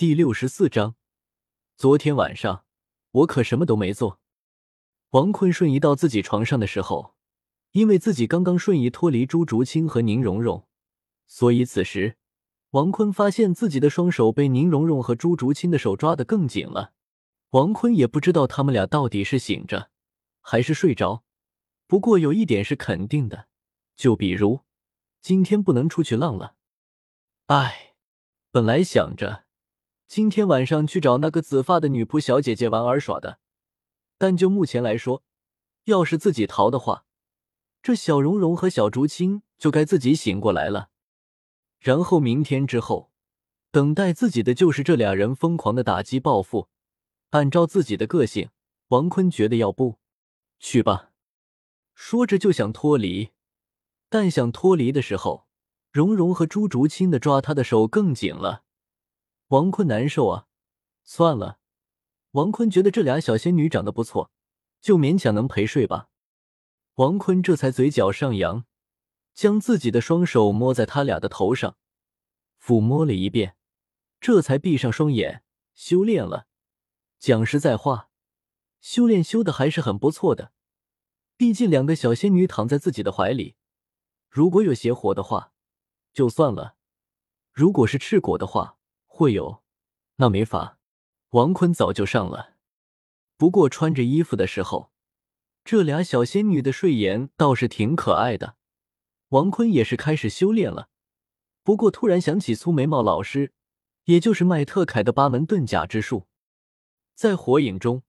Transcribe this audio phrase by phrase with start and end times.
[0.00, 0.94] 第六十四章，
[1.76, 2.64] 昨天晚上
[3.10, 4.18] 我可什么都没做。
[5.10, 7.14] 王坤瞬移到自己床上的时候，
[7.72, 10.66] 因为自己刚刚瞬移脱离朱竹清和宁荣荣，
[11.26, 12.16] 所以此时
[12.70, 16.94] 王坤发现自己的双手被宁荣荣和朱竹清的手抓得更紧了。
[17.50, 19.90] 王坤也不知道他们俩到底是醒着
[20.40, 21.24] 还是睡着，
[21.86, 23.48] 不过有一点是肯定的，
[23.96, 24.60] 就比如
[25.20, 26.54] 今天不能出去浪了。
[27.48, 27.96] 唉，
[28.50, 29.44] 本来想着。
[30.10, 33.38] 今天晚上去找那个紫发的女仆小姐姐玩儿耍的，
[34.18, 35.22] 但就目前来说，
[35.84, 37.04] 要是自己逃的话，
[37.80, 40.88] 这小蓉蓉和小竹青就该自己醒过来了。
[41.78, 43.12] 然后明天之后，
[43.70, 46.68] 等待自己的就是这俩人疯狂的打击报复。
[47.28, 48.50] 按照自己的个性，
[48.88, 50.00] 王坤觉得要不
[50.58, 51.12] 去吧，
[51.94, 53.30] 说着就想脱离，
[54.08, 55.46] 但想脱离的时候，
[55.92, 58.64] 蓉蓉和朱竹清的抓他的手更紧了。
[59.50, 60.46] 王坤难受啊，
[61.02, 61.58] 算了。
[62.32, 64.30] 王坤觉得这俩小仙女长得不错，
[64.80, 66.08] 就勉强能陪睡吧。
[66.94, 68.64] 王坤这才嘴角上扬，
[69.34, 71.76] 将自己的双手摸在他俩的头上，
[72.62, 73.56] 抚摸了一遍，
[74.20, 75.42] 这才闭上双眼
[75.74, 76.46] 修炼了。
[77.18, 78.10] 讲实在话，
[78.80, 80.52] 修炼修的还是很不错的。
[81.36, 83.56] 毕竟两个小仙女躺在自己的怀里，
[84.28, 85.52] 如果有邪火的话，
[86.12, 86.76] 就算了；
[87.52, 88.76] 如果是赤果的话，
[89.12, 89.62] 会有，
[90.16, 90.78] 那没法。
[91.30, 92.54] 王坤早就上了，
[93.36, 94.90] 不过穿着衣服的时候，
[95.64, 98.56] 这俩小仙女的睡颜倒是挺可爱的。
[99.28, 100.88] 王坤也是开始修炼了，
[101.62, 103.52] 不过突然想起粗眉毛老师，
[104.04, 106.26] 也就是麦特凯的八门遁甲之术。
[107.14, 108.02] 在火影中，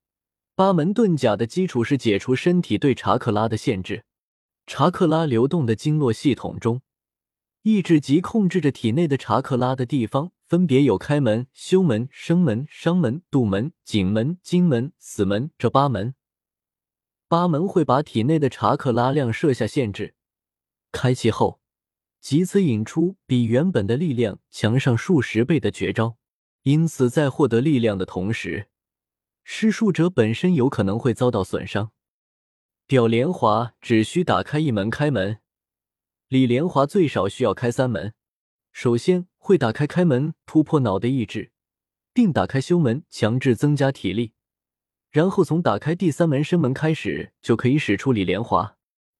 [0.55, 4.05] 八门遁甲的基础是解除身体对查克拉的限制，
[4.65, 6.81] 查克拉流动的经络系统中，
[7.61, 10.31] 意志及控制着体内的查克拉的地方。
[10.51, 16.13] 分别有开门、修门、生门、伤门、堵门、景门、金门、死门这八门。
[17.29, 20.13] 八门会把体内的查克拉量设下限制，
[20.91, 21.61] 开启后，
[22.19, 26.17] 即此引出比原本的力量强上数十倍的绝招。
[26.63, 28.67] 因此，在获得力量的同时，
[29.45, 31.91] 施术者本身有可能会遭到损伤。
[32.87, 35.39] 屌莲华只需打开一门开门，
[36.31, 38.13] 李莲华最少需要开三门。
[38.71, 41.51] 首先会打开开门，突破脑的意志，
[42.13, 44.31] 并打开修门，强制增加体力。
[45.09, 48.77] 然后从打开第三门生门开始，就可以使出李莲华。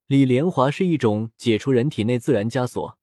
[0.08, 2.98] 李莲华是一种解除人体内自然枷锁，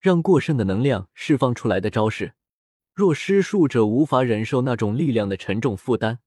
[0.00, 2.34] 让过剩的能量释放出来的招式。
[2.92, 6.18] 若施术者无法忍受那种力量的沉重负担，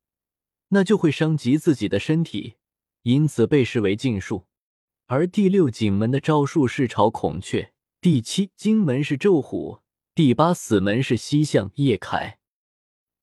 [0.69, 2.55] 那就会伤及自己的身体，
[3.01, 4.45] 因此被视为禁术。
[5.07, 7.73] 而第六景门的招数是朝孔雀。
[8.01, 9.81] 第七金门是咒虎，
[10.15, 12.39] 第八死门是西向叶凯。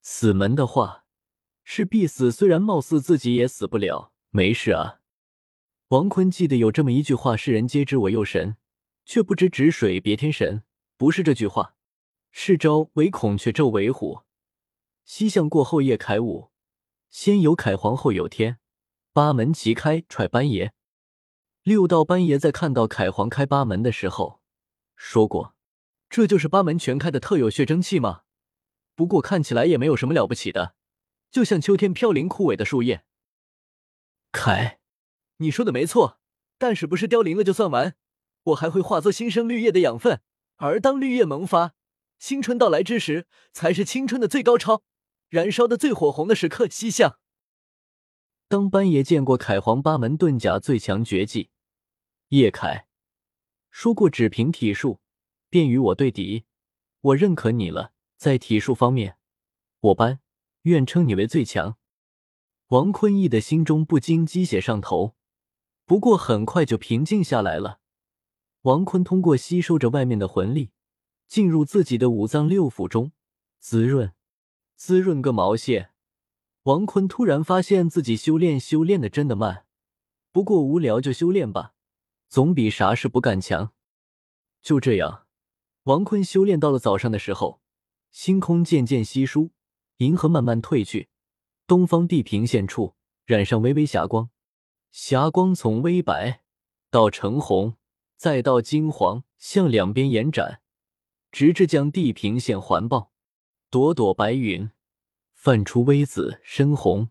[0.01, 1.05] 死门的话
[1.65, 5.01] 是必死，虽然貌似自己也死不了，没事啊。
[5.89, 8.57] 王坤记得有这么一句话：“世人皆知我右神，
[9.05, 10.63] 却不知止水别天神。”
[10.97, 11.75] 不是这句话，
[12.31, 14.21] 是招为孔雀咒为虎，
[15.05, 16.51] 西向过后叶凯舞，
[17.11, 18.59] 先有凯皇后有天，
[19.13, 20.73] 八门齐开踹班爷。
[21.63, 24.41] 六道班爷在看到凯皇开八门的时候。
[24.97, 25.55] 说过，
[26.11, 28.23] 这就是八门全开的特有血蒸气吗？
[28.97, 30.75] 不过看起来也没有什么了不起的，
[31.31, 33.05] 就像秋天飘零枯萎的树叶。
[34.33, 34.81] 凯，
[35.37, 36.19] 你说的没错，
[36.59, 37.95] 但是不是凋零了就算完？
[38.45, 40.21] 我还会化作新生绿叶的养分，
[40.57, 41.75] 而当绿叶萌发，
[42.19, 44.83] 新春到来之时，才是青春的最高超，
[45.29, 46.69] 燃烧的最火红的时刻。
[46.69, 47.21] 西向。
[48.53, 51.49] 当班爷见过凯皇八门遁甲最强绝技，
[52.29, 52.87] 叶凯。
[53.71, 55.01] 说过，只凭体术
[55.49, 56.45] 便与我对敌，
[57.01, 57.95] 我认可你了。
[58.19, 59.17] 在体术方面，
[59.81, 60.21] 我班
[60.65, 61.79] 愿称你为最强。
[62.67, 65.15] 王坤义的心中不禁鸡血上头，
[65.87, 67.81] 不过很快就平静下来了。
[68.65, 70.73] 王坤通过吸收着外面的魂力，
[71.27, 73.13] 进入自己的五脏六腑中，
[73.59, 74.13] 滋润，
[74.77, 75.92] 滋润个毛线！
[76.65, 79.67] 王坤突然发现自己修炼修炼的真的慢，
[80.31, 81.75] 不过无聊就修炼吧。
[82.29, 83.73] 总比啥事不干强。
[84.63, 85.27] 就这样，
[85.85, 87.61] 王坤修炼到了早上的时候，
[88.13, 89.51] 星空渐渐稀疏，
[89.97, 91.09] 银河慢慢褪去，
[91.67, 92.95] 东方地平线处
[93.27, 94.31] 染上微微霞光，
[94.93, 96.43] 霞光从微白
[96.91, 97.75] 到橙红，
[98.17, 100.63] 再到金黄，向两边延展，
[101.33, 103.11] 直至将地平线环抱。
[103.69, 104.71] 朵朵白云
[105.43, 107.09] 泛出微紫、深红，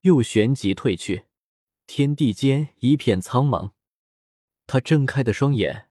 [0.00, 1.26] 又旋即褪去，
[1.86, 3.70] 天地间一片苍茫。
[4.66, 5.88] 他睁开的双眼，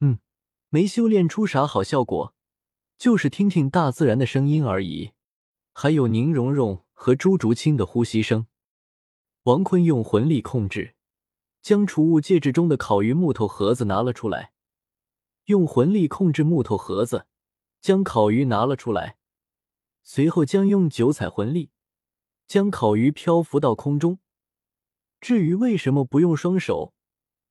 [0.00, 0.18] 嗯，
[0.70, 2.34] 没修炼出啥好效果，
[2.98, 5.12] 就是听听大自然的声音而已。
[5.72, 8.48] 还有宁荣荣和朱竹清的呼吸声。
[9.44, 10.96] 王坤用魂力控制，
[11.62, 14.54] 将储物戒指中的烤鱼木头盒子拿了出来，
[15.44, 17.28] 用魂力控制木头盒子，
[17.80, 19.18] 将烤鱼拿了出来，
[20.02, 21.70] 随后将用九彩魂力
[22.46, 24.18] 将烤鱼漂浮到空中。
[25.20, 26.94] 至于为什么不用双手，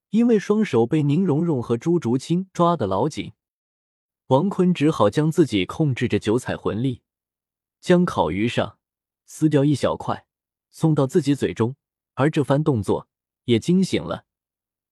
[0.10, 3.34] 因为双手被宁荣荣和朱竹清抓得老紧，
[4.28, 7.02] 王坤只好将自己控制着九彩魂力，
[7.80, 8.78] 将烤鱼上
[9.26, 10.26] 撕掉一小块，
[10.70, 11.76] 送到自己嘴中。
[12.16, 13.08] 而这番动作
[13.46, 14.26] 也惊醒了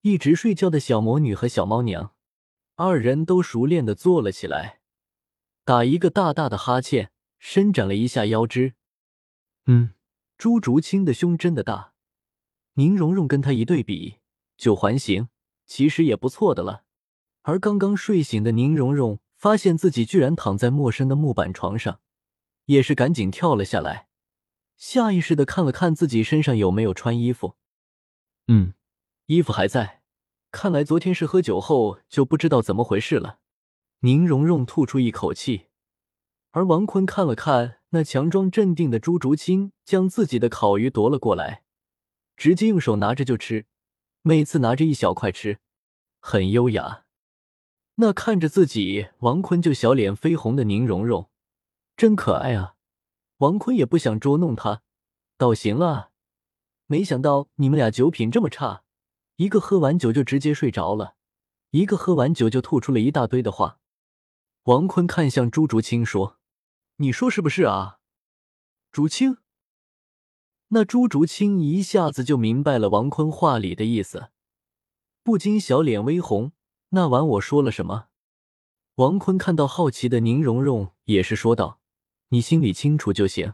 [0.01, 2.15] 一直睡觉的小魔女和小猫娘，
[2.75, 4.79] 二人都熟练的坐了起来，
[5.65, 8.75] 打一个大大的哈欠，伸展了一下腰肢。
[9.65, 9.93] 嗯，
[10.37, 11.93] 朱竹清的胸真的大，
[12.73, 14.19] 宁荣荣跟他一对比，
[14.55, 15.29] 就环形，
[15.65, 16.83] 其实也不错的了。
[17.41, 22.01] 而刚刚睡醒的宁荣荣发现自己居然躺在陌生的木板床上，
[22.65, 24.09] 也是赶紧跳了下来。
[24.77, 27.55] 下意识的看了看自己身上有没有穿衣服，
[28.47, 28.73] 嗯，
[29.25, 30.01] 衣服还在。
[30.51, 33.39] 看来昨天是喝酒后就不知道怎么回事了。
[33.99, 35.67] 宁荣荣吐出一口气，
[36.51, 41.63] 而王坤看了看那强装镇定的朱竹清，将自己的烤鱼夺了过来，
[42.35, 43.67] 直接用手拿着就吃，
[44.23, 45.59] 每次拿着一小块吃，
[46.19, 47.05] 很优雅。
[47.95, 51.29] 那看着自己，王坤就小脸绯红的宁荣荣，
[51.95, 52.75] 真可爱啊。
[53.37, 54.81] 王坤也不想捉弄他，
[55.37, 56.11] 倒行了。
[56.87, 58.83] 没想到你们俩酒品这么差，
[59.35, 61.15] 一个喝完酒就直接睡着了，
[61.71, 63.79] 一个喝完酒就吐出了一大堆的话。
[64.63, 66.37] 王坤看向朱竹清说
[67.01, 67.99] ：“你说是不是啊？”
[68.91, 69.37] 竹清。
[70.69, 74.31] 那朱竹清一下子就明白了王坤话里的意思，
[75.23, 76.51] 不禁小脸微红。
[76.89, 78.07] 那晚我说了什么？
[78.95, 81.79] 王坤看到好奇的宁荣荣，也是说道。
[82.29, 83.53] 你心里清楚就行。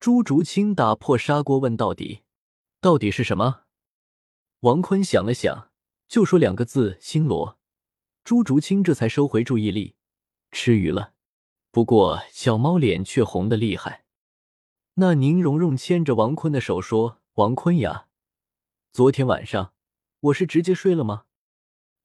[0.00, 2.22] 朱竹清打破砂锅问到底，
[2.80, 3.64] 到底是什么？
[4.60, 5.70] 王坤想了想，
[6.08, 7.58] 就说两个字：星罗。
[8.24, 9.94] 朱竹清这才收回注意力，
[10.50, 11.12] 吃鱼了。
[11.70, 14.04] 不过小猫脸却红的厉害。
[14.94, 18.08] 那宁荣荣牵着王坤的手说：“王坤呀，
[18.92, 19.72] 昨天晚上
[20.20, 21.26] 我是直接睡了吗？”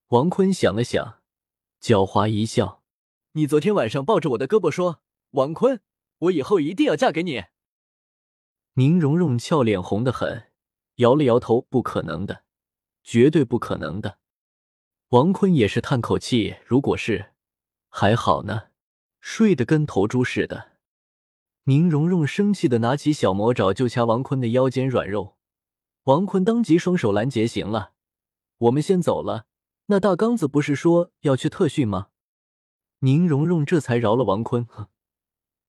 [0.09, 1.21] 王坤想了想，
[1.81, 2.83] 狡猾一笑
[3.33, 5.01] ：“你昨天晚上抱着我的胳膊说。”
[5.31, 5.81] 王坤，
[6.19, 7.45] 我以后一定要嫁给你。
[8.73, 10.51] 宁荣荣俏脸红的很，
[10.97, 12.43] 摇了摇头，不可能的，
[13.03, 14.19] 绝对不可能的。
[15.09, 17.33] 王坤也是叹口气，如果是，
[17.89, 18.65] 还好呢，
[19.25, 20.73] 睡得跟头猪似的。
[21.63, 25.37] 宁荣荣生气的拿起小魔爪就掐王坤的腰间软肉，
[26.03, 27.93] 王坤当即双手拦截，行了，
[28.57, 29.45] 我们先走了。
[29.85, 32.09] 那大刚子不是说要去特训吗？
[32.99, 34.89] 宁荣荣这才饶了王坤，哼。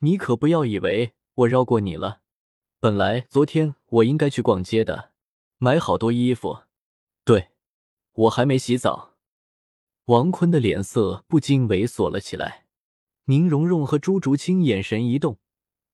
[0.01, 2.23] 你可不要以为我饶过你了。
[2.81, 5.13] 本来昨天我应该去逛街的，
[5.59, 6.65] 买好多衣服。
[7.25, 7.51] 对，
[8.15, 9.15] 我还没洗澡。
[10.07, 12.64] 王坤的脸色不禁猥琐了起来。
[13.27, 15.39] 宁荣荣和朱竹清眼神一动，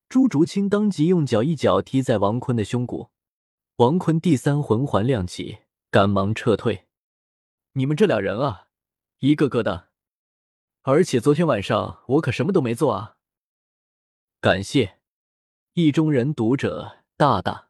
[0.08, 3.10] 朱竹清当即用脚一脚踢在王坤的胸骨。
[3.76, 5.60] 王坤第三魂环亮起，
[5.92, 6.88] 赶忙撤退。
[7.74, 8.66] 你们这俩人啊，
[9.20, 9.90] 一个个的。
[10.82, 13.16] 而且昨天晚上我可什么都没做啊。
[14.40, 14.98] 感谢
[15.74, 17.68] 意中人读者大大，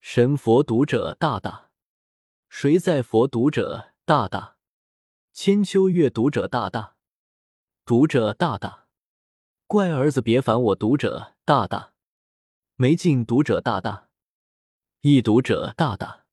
[0.00, 1.70] 神佛读者大大，
[2.48, 4.58] 谁在佛读者大大，
[5.32, 6.94] 千秋月读者大大，
[7.90, 8.86] 读者大大，
[9.66, 11.92] 乖儿子别烦我读者大大，
[12.76, 14.06] 没劲读者大大，
[15.00, 16.24] 易读者大大，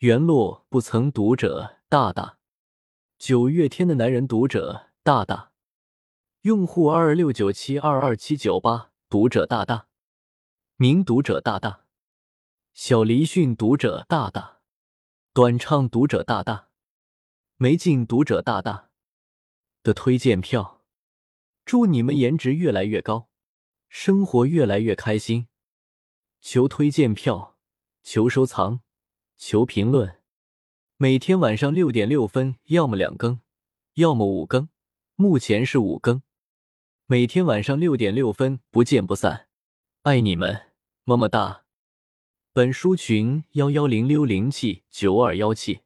[0.00, 2.36] 原落不曾读者大大，
[3.16, 5.52] 九月天的男人读者大大。
[6.42, 9.86] 用户二六九七二二七九八，读者大大，
[10.76, 11.86] 名读者大大，
[12.74, 14.58] 小黎讯读者大大，
[15.32, 16.68] 短唱读者大大，
[17.56, 18.90] 没劲读者大大
[19.86, 20.82] 的推荐票，
[21.64, 23.28] 祝你们颜值越来越高，
[23.88, 25.46] 生活越来越开心。
[26.40, 27.56] 求推荐票，
[28.02, 28.80] 求收藏，
[29.36, 30.20] 求评论。
[30.96, 33.38] 每天晚上六点六分，要么两更，
[33.94, 34.68] 要么五更，
[35.14, 36.20] 目前是五更。
[37.06, 39.46] 每天晚上六点六分，不见不散，
[40.02, 40.72] 爱你们，
[41.04, 41.62] 么么哒。
[42.52, 45.85] 本书群幺幺零六零七九二幺七。